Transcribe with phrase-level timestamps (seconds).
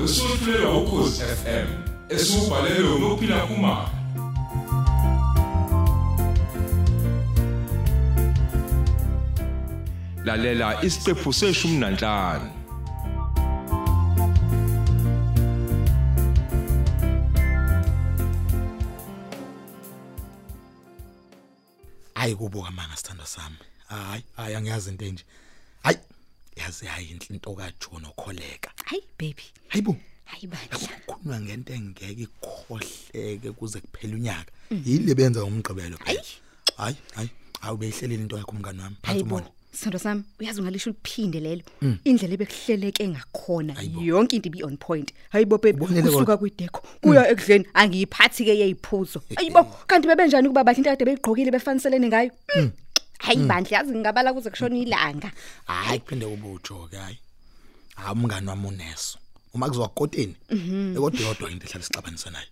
[0.00, 1.68] wesufulelwa ukhozi FM
[2.08, 3.90] esubhalelwe ngophila kumama
[10.24, 12.50] lalela isiqephu seshumi nanhlanu.
[22.14, 23.56] Hayi kubuka manga sithando sami.
[23.88, 25.24] Hayi hayi angiyazi into enje.
[25.82, 25.98] Hayi
[26.56, 28.70] yazi hayi into kaJohn okholeka.
[28.90, 29.44] Hayi baby.
[29.68, 34.50] Hayibo hayi bandla kukhulunywa ngento engeke ikhohleke kuze kuphele unyaka
[34.84, 36.18] yile benza umgqibelo hayi.
[36.76, 37.30] Hayi hayi.
[37.62, 38.96] Awubeyihlelile into yakho umngani wami.
[39.02, 41.62] Phansi hayibo umona sithando sami uyazi ungalisho ukuphinde lelo?
[42.04, 44.02] Indlela ebekuhleleke ngakhona Hayibo.
[44.02, 45.12] yonke into ibi on point.
[45.32, 46.36] Hayibo baby Ubonile kusuka kodwa?
[46.38, 49.22] kwideko kuya ekudleni angiyiphathi ke yeyiphuzo.
[49.36, 52.30] Hayibo kanti bebenjani kuba bahle into kade beyigqokile befaniselene ngayo?
[52.56, 52.70] Mm.
[53.20, 55.30] hayi bandla yazi ngingabala kuze kushona ilanga.
[55.66, 57.18] Hayi kuphinde kube ujoke hayi.
[58.00, 59.18] Hayi umngani wami uneso.
[59.54, 60.36] Uma kuziwa koteni
[60.96, 62.48] ekodwa yodwa into ehlala sixabanisa naye.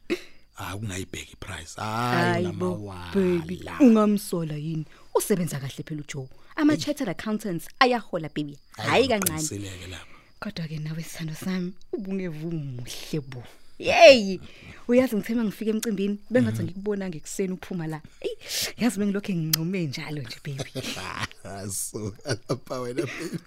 [0.54, 3.62] Hayi kungayibheki iprice hayi hayibo baby.
[3.80, 4.84] Ungamsola yini?
[5.14, 6.28] Usebenza kahle phela uJoe.
[6.56, 8.58] Ama chartered accountants ayahola baby.
[8.76, 9.40] Hayi kancane.
[9.42, 10.14] sileke lapho.
[10.40, 13.42] Kodwa ke nawe sithando sami ubungevumuhle bo.
[13.78, 14.40] Hey,
[14.88, 18.00] uyazi ngithema ngifike emcimbini bengathi ngikubona ngekuseni uphuma la.
[18.20, 18.34] Ey,
[18.78, 20.70] yazi bengilokho ngincome njalo nje baby.
[21.70, 23.38] so lapha wena baby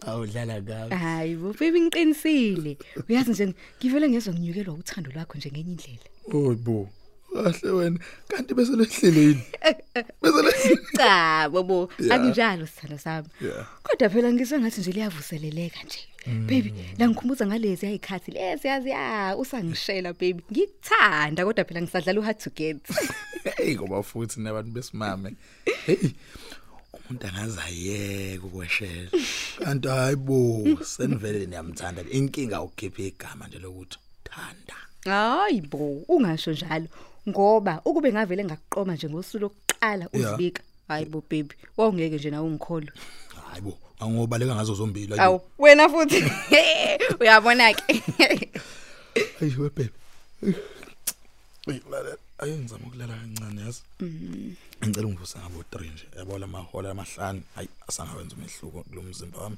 [0.00, 2.76] awudlala ngawe Hayi bo baby ngiqinisile.
[3.08, 6.06] Uyazi nje ngivele ngezwe nginyukelwa uthando lwakho nje ngenye indlela.
[6.32, 6.88] oyibo
[7.34, 9.42] kahle wena kanti bese lehleleni
[10.22, 12.16] bese lehleleni Cha bobo, Yeah.
[12.20, 13.28] akunjalo sithando sami.
[13.40, 13.66] Yeah.
[13.82, 15.98] Kodwa phela ngizwe ngathi nje liyavuseleleka nje.
[16.26, 20.42] Baby, la ngikhumbuza ngalezi ayikhathi lezi yazi ya usangishela baby.
[20.52, 22.78] Ngikuthanda kodwa phela ngisadlala u hard to get.
[23.56, 25.34] hey ngoba futhi nabantu besimame
[25.86, 25.96] hey
[26.92, 29.10] umuntu angazayeka ukweshela
[29.64, 36.86] kanti hayibo senivele niyamthanda inkinga ukukhipha igama nje lokuthi thanda Hayi bo, ungasho njalo
[37.28, 40.34] ngoba ukube ngavele ngakuqoma nje ngosuku lokuqala Yeah.
[40.34, 40.62] uzibika.
[40.88, 42.92] Hayi bo baby, wawungeke nje nawe ungikholwe.
[43.50, 46.24] hayibo angobaleka ngazo zombili Awu, wena futhi.
[47.20, 48.02] Uyabona ke.
[49.40, 49.92] ayi we baby
[51.68, 53.82] Ey lalela ayenzama ukulala kancane yazi
[54.84, 59.56] ngicela ungivusa ngabo 3 nje yabo lamahola amahlanu hayi asangawenza umehluko kulo mzimba wami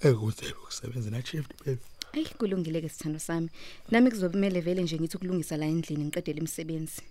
[0.00, 1.80] ekude ukusebenza na shift baby
[2.16, 3.48] Ayi kulungile ke sithando sami.
[3.90, 7.02] Nami kuzomela vele nje ngithi ukulungisa la endlini ngiqedele imisebenzi.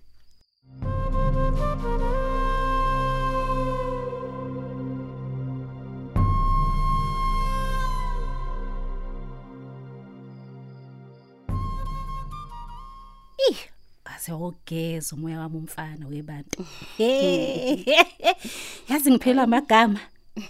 [13.50, 13.60] Ih,
[14.06, 16.66] aze ogeza umoya wami umfana webantu.
[18.90, 20.00] Yazi ngiphela amagama.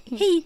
[0.06, 0.44] Hey,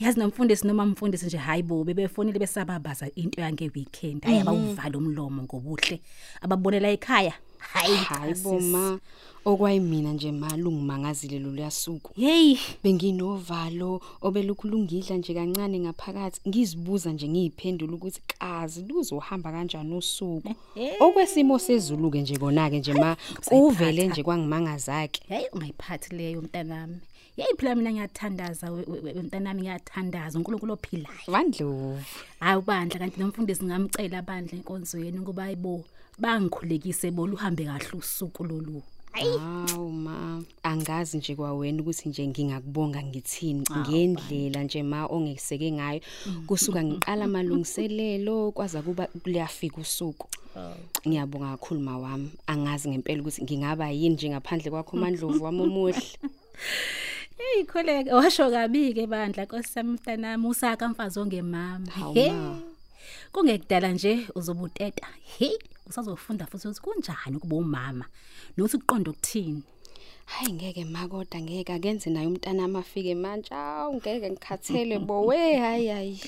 [0.00, 4.24] yazi nomfundisi noma umfundisi nje hayibo bebefonile besababaza into yange weekend.
[4.24, 6.00] Hayi abawuvala umlomo ngobuhle.
[6.40, 7.34] Ababonela ekhaya.
[7.58, 8.98] Hayi hayibo ma.
[9.44, 12.12] Okwayimina nje malungu mangazile lo yasuku.
[12.20, 16.40] Hey, benginovalo obelukhulungidla nje kancane ngaphakathi.
[16.48, 20.54] Ngizibuza nje ngiyiphendula ukuthi kazi luzohamba kanjani usuku?
[21.00, 25.22] Okwesimo sezulu ke nje kona ke nje ma kuvele nje kwangimangazake.
[25.28, 26.96] Hey ungayiphathi leyo mntanami.
[27.40, 31.24] Hey phela mina ngiyathandaza we- we- we- mntanami ngiyathandaza uNkulunkulu ophilayo.
[31.26, 31.98] vandlovu
[32.40, 35.84] Hayi bandla kanti nomfundisi ngamcela abandla enkonzweni ngoba ayibo
[36.18, 38.82] bangikhulekise bo luhambe kahle usuku lolu.
[39.12, 46.00] Hawu ma angazi nje kwawena ukuthi nje ngingakubonga ngithini ngendlela nje ma ongeseke ngayo.
[46.46, 50.28] Kusuka ngiqala amalungiselelo kwaza kuba kuyafika usuku.
[51.08, 52.30] Ngiyabonga kakhulu ma wami.
[52.46, 56.04] Angazi ngempela ukuthi ngingaba yini nje ngaphandle kwakho mandlovu wami omuhle
[57.40, 61.90] Hey kholeka washo kabi ke bandla nkosami mntanami usaka mfazi ongemama.
[61.90, 62.30] Hawu, He.
[62.32, 62.58] ma.
[63.32, 65.06] Kungekudala nje uzobuteta.
[65.38, 68.04] He usazofunda futhi ukuthi kunjani ukuba umama
[68.56, 69.62] nokuthi kuqonda ukuthini.
[70.24, 75.88] hayi ngeke makoda ngeke akenze naye umntana amafike manje awu ngeke ngikhathele bo we hayi
[75.88, 76.20] hayi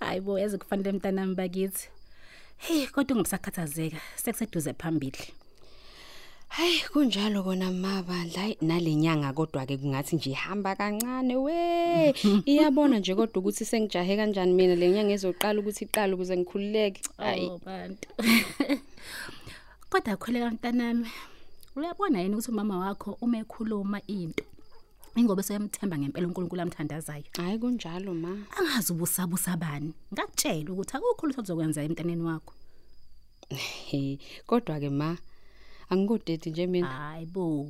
[0.00, 1.88] Hayibo yazi kufanele mntanami bakithi.
[2.56, 5.24] Hey kodwa ungumsakhathazeka sekuseduze phambili.
[6.48, 12.14] Hayi kunjalo kona mabandla hayi nalenyanga kodwa ke kungathi nje ihamba kancane we
[12.50, 17.58] iyabona nje kodwa ukuthi sengijahe kanjani mina lenyanga ezoqala ukuthi iqale ukuze ngikhululeke hayi Oh
[17.64, 18.08] bantu.
[19.90, 21.06] Kodwa kholeka mntanami.
[21.76, 24.44] Uyabona yini ukuthi umama wakho uma ekhuluma into
[25.16, 27.24] ingobe seyamthemba ngempela uNkulunkulu amthandazayo.
[27.36, 29.94] hayi kunjalo ma Angazi ubusabusa bani.
[30.12, 32.52] Ngakutshela ukuthi akukho lutho ozokwenza emntaneni wakho.
[33.50, 35.16] he kodwa ke ma
[35.94, 37.68] angikodeti nje mina Hayibo.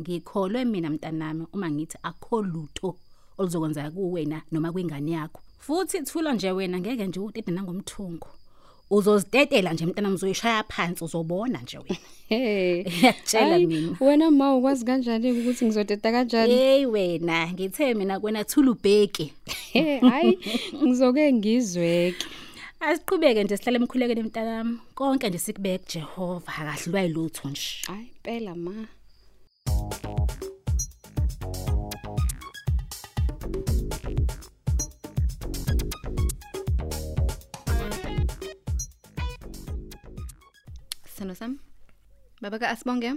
[0.00, 2.96] Ngikholwe mina mntanami uma ngithi akho lutho
[3.38, 8.28] oluzokwenza kuwena noma kwingane yakho futhi thula nje wena ngeke nje utete nangomthungo
[8.90, 11.96] uzozidedela nje mntana mzoyishaya phansi uzobona nje wena
[12.28, 12.82] Hey.
[12.84, 13.96] Ngiyakutshela Hayi, mina.
[14.00, 16.52] Wena ma ukwazi kanjani ukuthi ngizodeda kanjani?
[16.54, 19.32] hey wena ngithe mina kwena thula ubheki
[19.72, 20.38] Hey, hayi
[20.84, 22.26] ngizoke ngizweke.
[22.90, 28.74] Asiqhubeke nje sihlale emkhulekeni mntanami konke nje sikubeke Jehova akahlulwa yilutho nje Hayi phela ma.
[41.06, 41.58] Sithando sami.
[42.40, 43.10] Baba ka asibonge.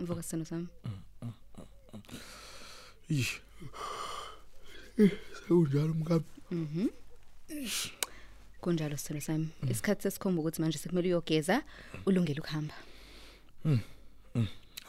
[0.00, 0.68] Mvuka sithando sami.
[3.08, 3.40] Ish.
[4.98, 6.24] Eh, Sekunjalo mkabi.
[8.64, 9.48] Kunjalo sithando sami.
[9.70, 11.62] Isikhathi sesikhomba ukuthi manje sekumele uyogeza
[12.06, 12.74] ulungele ukuhamba.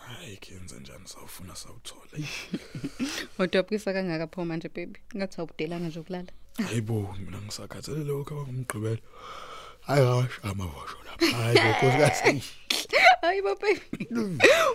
[0.05, 2.15] Hayi kenze njani sawufuna sawuthola.
[2.23, 2.47] Ish.
[3.37, 4.99] Wadabukisa kangaka pho manje baby.
[5.15, 6.31] Ngathi awubudelanga nje ukulala.
[6.67, 9.03] Hayibo mina ngisakhathele lokho abangumgqibelo.
[9.81, 11.37] Hayi ngashama washo lapha.
[11.37, 12.43] Hayi bokhosikazi.
[13.21, 13.81] Hayi baby.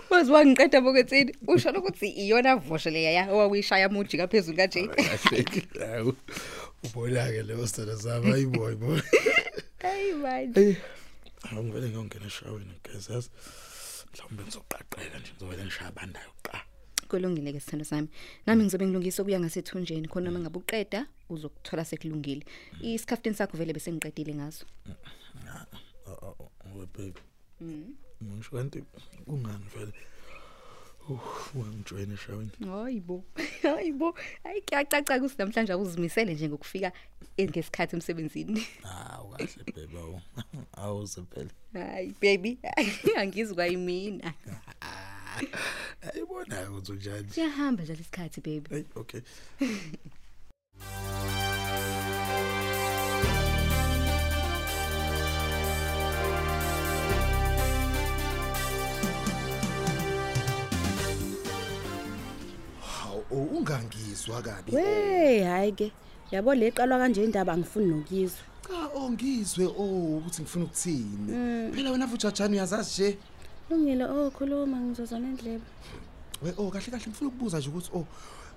[0.09, 1.35] Wazi wangiqeda bokuthini?
[1.47, 4.89] Usho ukuthi iyona vosho leya ya owawishaya muji kaphezulu kanje.
[6.81, 6.93] Hayi.
[6.93, 9.01] Ubonake leyo sithanda sami hayibo boy.
[9.81, 10.53] Hayi man.
[10.55, 10.77] Eh.
[11.51, 13.29] Angivele ngiyongena eshaweni ngezas.
[14.13, 16.61] Mhlawumbe ngizoqaqeka nje ngizovela ngishaya bandayo qa.
[17.07, 18.07] Kulungile ke sithando sami.
[18.45, 22.45] Nami ngizobe ngilungisa ukuya ngasethunjeni khona mangabe uqeda uzokuthola sekulungile.
[22.81, 24.65] Isikhaftini sakho vele bese ngiqedile ngaso.
[26.07, 27.21] Oh baby.
[27.61, 27.93] Mhm.
[28.23, 28.83] Ngisho kanti
[29.25, 29.93] kungani vele?
[31.09, 31.19] Uh,
[31.55, 32.51] wangijoyina eshaweni.
[32.65, 33.23] Hayibo.
[33.61, 34.15] Hayibo.
[34.43, 36.91] Hayi kuyacaca ukuthi namhlanje awuzimisele nje ngokufika
[37.41, 38.67] ngesikhathi emsebenzini.
[38.85, 40.21] Ah, ukahle baby awu.
[40.81, 41.49] Awuze phela.
[41.73, 42.59] Hayi baby,
[43.17, 44.33] angizwa yimina.
[46.01, 47.29] Ayibona ukuthi njani.
[47.29, 48.69] Siyahamba nje lesikhathi baby.
[48.69, 49.21] Hey, okay.
[63.81, 64.71] Oh, ungangizwa kabi.
[64.71, 65.91] Hey hayi ke
[66.31, 68.39] yabo leqalwa kanje indaba ngifuni nokizwa.
[68.67, 71.73] Cha ongizwe oh ukuthi ngifuna ukuthini.
[71.73, 73.17] Phela wena fujajani uyazazi nje.
[73.69, 75.63] Lungile oh khuluma ngizozana endlebe.
[76.41, 78.05] We oh kahle kahle ngifuna ukubuza nje ukuthi oh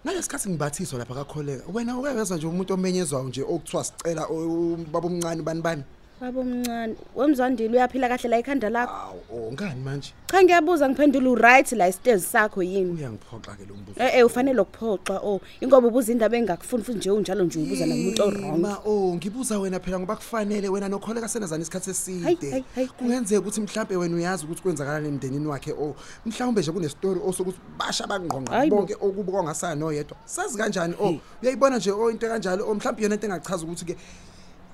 [0.04, 1.64] ngalesikhathi ngibathiswa lapha kakholeka.
[1.72, 5.84] Wena uyezwa nje umuntu omenyezwayo nje okuthiwa sicela ubaba omncane bani bani.
[6.20, 8.92] Baba omncane, wemzwandile uyaphila kahle la ikhanda lakho.
[8.94, 10.12] Awu oh ngani manje?
[10.30, 12.92] Cha ngiyabuza ngiphendula uright la isitezi sakho yini?
[12.92, 14.00] Uyangiphoxa ke lo mbuzo.
[14.00, 18.22] Eh eh ufanele ukuphoxa oh ingoba ubuza indaba engakufuni futhi nje unjalo nje ubuza nakumuntu
[18.22, 18.58] orong.
[18.60, 22.50] Ma oh ngibuza wena phela ngoba kufanele wena nokholeka senazana isikhathi Hayi, eside.
[22.50, 25.96] hayi, hayi, Kungenzeka ukuthi mhlambe wena uyazi ukuthi kwenzakalani emndenini wakhe oh
[26.26, 28.76] mhlawumbe nje kune story osokuthi basha bangqonqa Hayi bo.
[28.76, 30.16] bonke okubuka ngasana noyedwa.
[30.24, 33.96] Sazi kanjani oh uyayibona nje oh into kanjalo oh mhlawumbe yona into engachaza ukuthi ke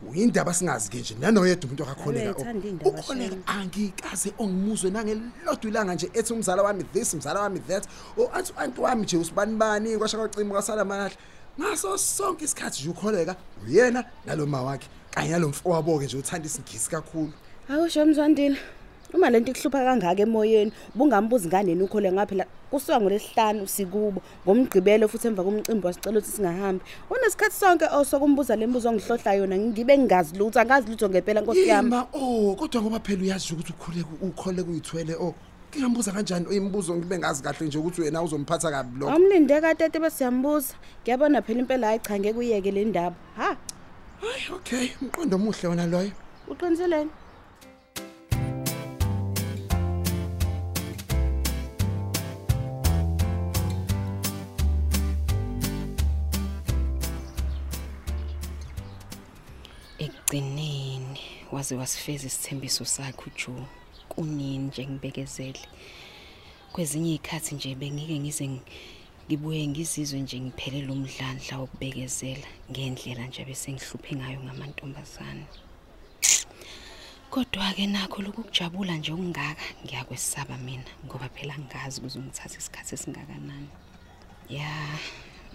[0.08, 3.60] uyindaba singazi ke nje nanoyedwa umuntu wakholeka Uyayithanda iy'ndaba, ukholeka Shane.
[3.60, 7.86] angikaze ongimuzwe nangelodwa ilanga nje ethi umzala wami this umzala wami that
[8.18, 11.16] o anti anti wami nje usibani bani kwasha kwacima kwasala manje
[11.60, 17.32] ngaso sonke isikhathi nje ukholeka uyena naloma wakhe kanye nalomfowabo ke nje uthanda isingisi kakhulu
[17.70, 18.56] Awusho mzwandile.
[19.14, 25.42] Uma lento ikuhlupha kangaka emoyeni, ubungambuzi nganeni ukhole ngaphela kusuka ngolesihlanu sikubo ngomgqibelo futhi emva
[25.42, 26.84] komcimbi wasicela ukuthi singahambi.
[27.10, 31.90] Unesikhathi sonke osokumbuza lembuzo ongihlohla yona ngibe ngingazi lutho angazi lutho ngempela nkosi yami.
[31.90, 35.34] yima oh kodwa ngoba phela uyazi nje ukuthi ukhuleka ukhole kuyithwele oh
[35.70, 40.74] ngingambuza kanjani imibuzo ngibe ngazi kahle nje ukuthi wena uzomphatha kabi lokho Awumlinde katete besiyambuza.
[41.02, 43.16] Ngiyabona phela impela hayi cha ngeke uyeke le ndaba.
[43.36, 43.56] Ha,
[44.20, 46.10] hayi okay umqondo omuhle wona loyo
[46.48, 47.10] uqiniseleni?
[61.52, 63.64] Waze wasifeza isithembiso sakhe uJoe
[64.08, 65.60] kunini nje ngibekezele.
[66.72, 68.62] Kwezinye izikhathi nje bengike ngize ng-
[69.26, 75.46] ngibuye ngizizwe nje ngiphelele umdlandla wokubekezela ngendlela nje bese ngihluphe ngayo ngamantombazane.
[77.30, 83.70] Kodwa ke nakho lokujabula nje okungaka ngiyakwesaba mina ngoba phela ngazi kuzongithatha isikhathi esingakanani.
[84.48, 84.70] Ya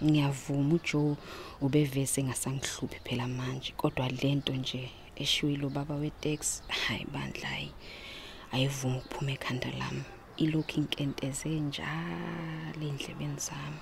[0.04, 1.16] ngiyavuma uJoe
[1.60, 6.62] ubevese ngasangihluphi phela manje kodwa lento nje eshiwile ubaba weTax.
[6.68, 7.70] Hayi bandla hayi.
[8.52, 10.02] Ayivumi ukuphuma ekhanda lami.
[10.36, 13.80] Ilokhu inkenteze njalo endlebeni zami.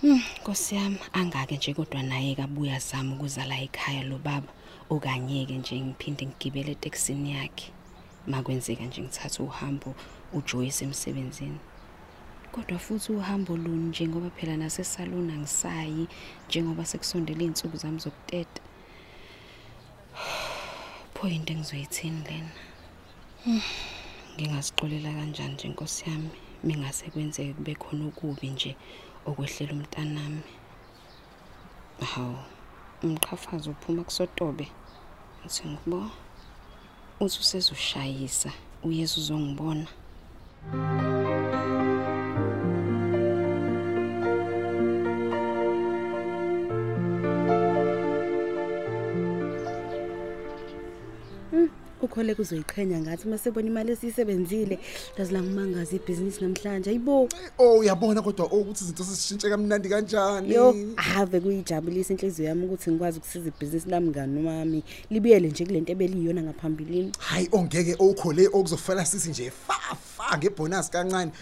[0.00, 4.52] Hmm, Nkosi yami angake nje kodwa naye kabuya zama ukuzala ekhaya lo baba.
[4.90, 7.72] Okanye ke nje ngiphinde ngigibele eTaxini yakhe.
[8.26, 9.94] Makwenzeka nje ngithatha uhambo
[10.32, 11.58] uJoyce emsebenzini.
[12.52, 16.08] Kodwa futhi uhambo luni njengoba phela nasesalon angisayi
[16.48, 18.62] njengoba sekusondela izinsuku zami zokuteta.
[21.16, 22.50] Pho into engizoyithini lena?
[23.44, 23.60] Hmm,
[24.36, 26.30] Ngingazixolela kanjani nje Nkosi yami
[26.64, 28.76] mingase kwenzeke kube khona okubi nje
[29.26, 30.42] okwehlela umntanami.
[32.00, 32.38] Hawu,
[33.02, 34.68] umqhafazo uphuma kusotobe.
[35.44, 36.10] Uthi ngibo
[37.20, 39.86] uthi usezoshayisa uyeza uzongibona.
[52.16, 54.78] Ukhole kuzoyiqhenya ngathi mase bona imali esiyisebenzile
[55.18, 60.54] lazi la ngimangaza ibhizinisi namhlanje ayibo Oh uyabona kodwa oh, ukuthi izinto sesishintshe kamnandi kanjani.
[60.54, 65.92] yo ave kuyijabulisa inhliziyo yami ukuthi ngikwazi ukusiza ibhizinisi lami ngani wami libuyele nje kulento
[65.92, 71.32] ebeliyona ngaphambilini Hayi ongeke okhole okuzofela sithi nje fa fa ngebonus kancane.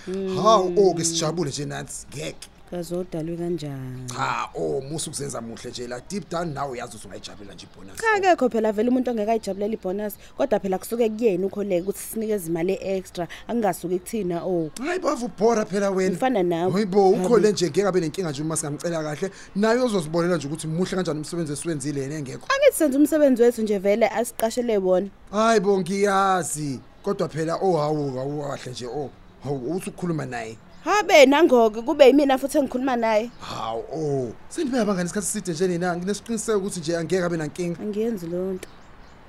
[0.42, 2.53] Hawu oh ke sijabule nje nathi ngeke.
[2.74, 7.54] Kazodalwe kanjani Cha oh musu kuzenza muhle nje la deep down nawe uyazi ukuthi ungayijabulela
[7.54, 8.00] nje ibonus.
[8.00, 12.78] cha kekho phela vele umuntu ongekayijabulela ibonus kodwa phela kusuke kuyena ukholeke ukuthi sinikeze imali
[12.82, 16.10] extra angingasuki kuthina oh Hayi bavu bhora phela wena.
[16.10, 16.72] Ngifana nawe.
[16.72, 19.30] Hayibo ukhole nje ngeke abe nenkinga nje uma singamcela kahle.
[19.56, 22.46] Naye uzosibonela nje ukuthi muhle kanjani umsebenzi esiwenzile yena engekho.
[22.54, 26.80] angithi senze umsebenzi wethu nje vele asiqashele wona Hayibo ngiyazi.
[27.02, 29.10] Kodwa phela oh hawu hawu kahle nje oh.
[29.44, 30.56] Hawu uthi ukukhuluma naye.
[30.84, 34.32] Habe nangoke kube yimina futhi engikhuluma naye Hawu oh.
[34.48, 37.80] Sendibe abangani isikhathi side nje nina nginesiqiniseko ukuthi nje angeke abe nankinga.
[37.82, 38.68] angiyenzi leyo nto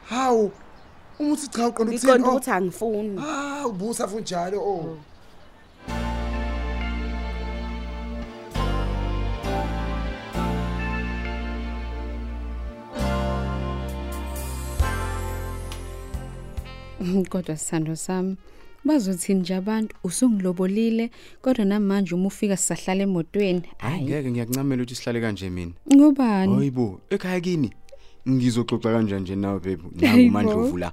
[0.09, 0.51] Hawu.
[1.19, 1.97] Umuthi cha uqonda ukuthini?
[1.97, 2.31] ngiqonda Oh.
[2.31, 4.97] ukuthi angifuni Ah, ubusa funjalo oh.
[17.29, 18.37] Kodwa sithando sami
[18.85, 21.09] bazothini nje abantu usungilobolile
[21.41, 25.71] kodwa namanje uma ufika sisahlala emotweni hayi ngeke ngiyakuncamela ukuthi sihlale kanje mina.
[25.95, 26.55] Ngobani?
[26.55, 27.69] Hayibo ekhaya kini?
[28.29, 29.81] Ngizoxoxa kanjani nje nawe babe?
[29.81, 30.01] Hayibo.
[30.01, 30.91] nangumandlovu la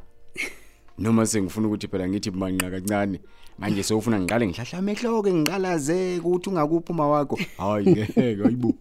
[0.98, 3.20] noma sengifuna ukuthi phela ngithi manqa kancane
[3.58, 7.38] manje sewufuna ngiqale ngihlahla amehlo ke ngiqalaze ukuthi ungakuphi uma wakho.
[7.58, 8.74] Hayi ngeke hayibo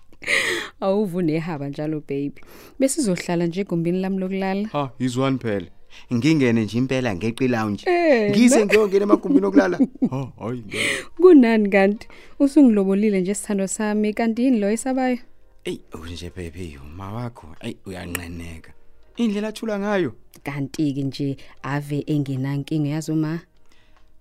[0.80, 2.40] awuvune ehaba njalo baby
[2.78, 4.68] besizohlala nje egumbini lami lokulala.
[4.68, 5.66] Ha izwani phela?
[6.12, 7.84] Ngingene nje impela ngeqi lounge.
[7.90, 9.78] Eh, ngise ngiyongena emagumbini okulala.
[10.10, 11.04] Ha hayi ngeke.
[11.16, 12.08] Kunani kanti?
[12.38, 15.18] Usungilobolile nje sithando sami kanti yini lo esabayo?
[15.64, 18.72] Ey unje baby uma wakho ey uyanqeneka
[19.16, 20.12] indlela athula ngayo.
[20.42, 23.40] Kanti ke nje ave engenankinga yazoma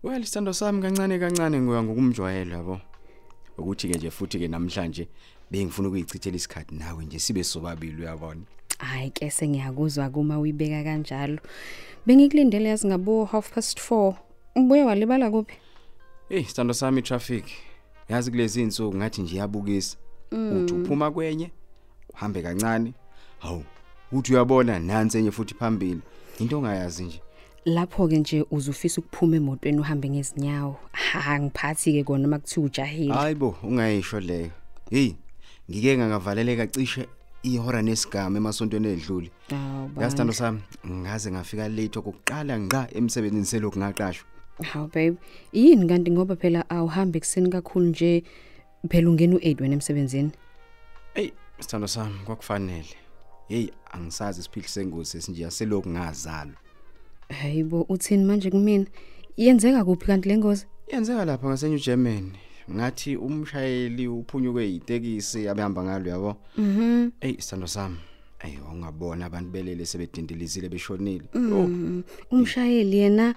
[0.03, 2.79] well isithando sami kancane kancane ngoya ngokumjwayela yabo.
[3.57, 5.07] Ukuthi ke nje futhi ke namhlanje
[5.51, 8.41] bengifuna ukuyichithela isikhathi nawe nje sibe sobabili uyabona?
[8.77, 11.39] Hayi ke sengiyakuzwa kuma uyibeka kanjalo.
[12.05, 14.13] Bengikulindele yazi ngabo half past 4
[14.55, 15.55] ubuye walibala kuphi?
[16.29, 17.45] Hey sithando sami traffic.
[18.09, 19.97] Yazi kulezi insuku ngathi nje iyabukisa.
[20.31, 21.51] Uthi uphuma kwenye
[22.13, 22.93] uhambe kancane.
[23.39, 23.63] Hawu
[24.11, 26.01] uthi uyabona nansi enye futhi phambili.
[26.39, 27.21] Into ongayazi nje.
[27.65, 30.75] Lapho ke nje uzufisa ukuphuma emotweni uhambe ngezinyawo.
[30.91, 33.13] Ha ngiphathi ke kona makuthiwa ujahile.
[33.13, 34.51] Hayibo ungayisho leyo.
[34.89, 35.13] Hey
[35.71, 37.07] ngike ngagavaleleka cishe
[37.47, 39.31] ihora nesigama emasontweni edlule.
[39.49, 44.27] Hawu, yasithando sami ngaze ngafika late okokuqala ngqa emsebenzini selokhu ngaqashwa.
[44.63, 45.17] Hawu babe
[45.53, 48.23] yini kanti ngoba phela awuhambi ekseni kakhulu nje
[48.89, 50.31] phela ungena u8 wena emsebenzini?
[51.13, 52.95] Hey sithando sami kwakufanele.
[53.47, 56.55] Hey angisazi isiphihli sengozi esinje selokhu ngazalwa.
[57.29, 58.85] Hayibo uthini manje kumina?
[59.37, 62.31] Yenzeka kuphi kanti lengozi yenzeka lapha ngaseNew Germany.
[62.71, 66.35] Ngathi umshayeli uphunyuke yitekisi abehamba ngalo yabo?
[66.57, 67.11] Mhm.
[67.21, 67.97] Hey sithando sami.
[68.39, 71.25] Hey ungabona abantu belele sebedindelizile beshonile.
[71.33, 73.35] Mm, umshayeli yena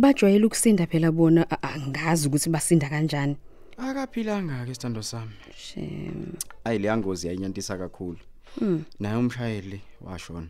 [0.00, 3.36] bajwayele ukusinda phela bona a- angazi ukuthi basinda kanjani.
[3.78, 5.32] Akaphilanga ke sithando sami.
[5.56, 6.32] Shem
[6.64, 8.18] ayi le yangozi yayinyantisa kakhulu.
[9.00, 10.48] Naye umshayeli washona.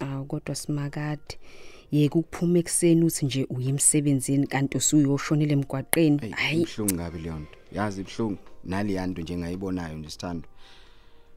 [0.00, 1.38] Awu kodwa simakade.
[1.90, 6.18] Yeke ukuphuma ekseni uthi nje uyemsebenzini kanti usuyoshonela emgwaqeni.
[6.20, 6.62] Hey hayi.
[6.62, 7.58] ibhlungu ngabi leyo nto.
[7.72, 10.48] Yazi ibhlungu nali yanto nje ngayibonayo nje sithando.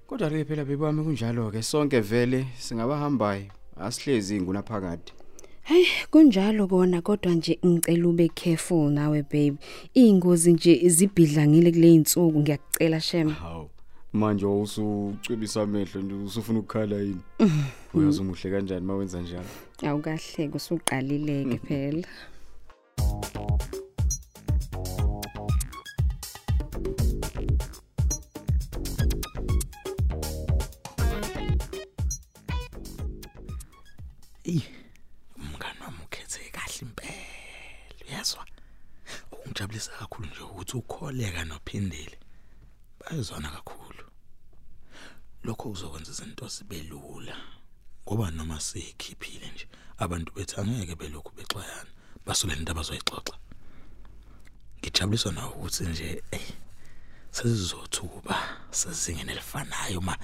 [0.07, 3.45] Kodwa ke phela bebami kunjalo ke sonke vele singabahambayo.
[3.79, 5.11] Asihlezi ngunaphakade
[5.63, 9.57] Hey kunjalo kona kodwa nje ngicela ube careful nawe babe.
[9.93, 13.29] Ingozi nje zibhidlangile kule insuku ngiyakucela shem.
[13.29, 13.69] hawu
[14.13, 17.21] manje usucwebisa amehlo nje usufuna ukukhala yini?
[17.93, 19.45] Uyazi umuhle kanjani mawenza njalo?
[19.87, 22.07] Awukahle kusuqalileke phela.
[34.43, 34.61] Ey,
[35.37, 37.13] umngani wami ukhethe kahle impela.
[38.07, 38.45] Uyezwa?
[39.31, 42.17] Ungijabulisa kujabulisa kakhulu nje ukuthi ukholeka nophindile
[42.99, 44.03] bayizwana kakhulu
[45.43, 47.37] lokho kuzokwenza izinto zibe lula
[48.05, 49.67] ngoba noma sikhiphile nje
[50.03, 51.91] abantu bethu angeke belokhu bexwayana
[52.25, 53.35] basule into abazoyixoxa
[54.79, 56.47] ngijabuliswa na ukuthi nje eh
[57.31, 58.35] sesizothuka
[58.71, 60.17] sezingene elifanayo uma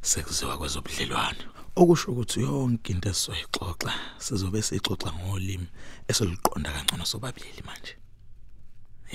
[0.00, 1.44] sekuziwa kwezobudlelwano
[1.80, 3.92] okusho ukuthi yonke into esizoyixoxa
[4.24, 5.68] sizobe siyixoxa ngolimi
[6.10, 7.94] esoliqonda kangcono sobabili manje.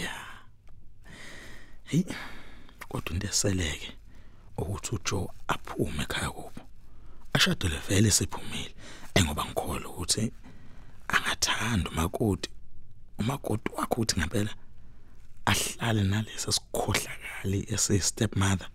[0.04, 0.14] Ya.
[1.84, 2.04] Hey
[2.90, 3.90] kodwa into eseleke
[4.58, 6.62] ukuthi uJoe aphume ekhaya kubo.
[7.34, 8.76] Ashadele vele siphumile
[9.16, 10.32] engoba ngikholwa ukuthi
[11.08, 12.50] angathanda umakoti
[13.20, 14.54] umakoti wakhe uthi ngempela
[15.46, 18.70] ahlale nalesa sikhohlakali ese stepmother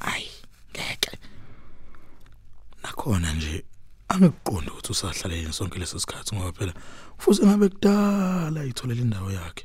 [0.00, 0.24] ay
[0.72, 1.18] ngeke.
[2.82, 3.64] Nakhona nje
[4.08, 6.72] angikuqonda ukuthi usahlalele sonke leso sikhathi ngoba phela
[7.16, 9.64] kufuze ngabe kudala itholela indawo yakhe.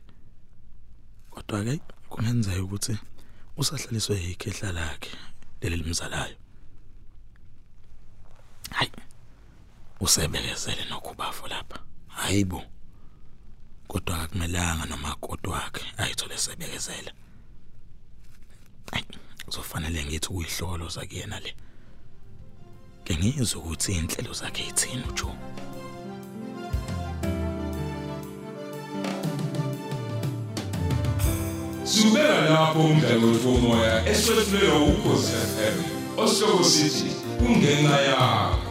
[1.32, 1.74] Kodwa ke
[2.10, 2.94] kungenzeka ukuthi
[3.58, 5.12] usahlaliswe ikhehla lakhe
[5.62, 6.36] leli limzalayo
[8.72, 8.92] hayi
[10.00, 11.80] usebekezele nokubafo lapha.
[12.08, 12.64] Hayibo
[13.88, 17.12] kodwa akumelanga noma kodwa wakhe ayithole sebekezela
[18.92, 19.04] Ay,
[19.46, 21.56] kuzofanele ngithi uyihlolo zakuyena le.
[23.10, 25.36] Ngizwe ukuthi inhlelo zakhe ithini uJoe?
[31.84, 35.78] Subela lapho umdlalo womoya eswetshulelwa ukhozi FM.
[36.18, 38.69] Osihloko sithi kungenxa yakho.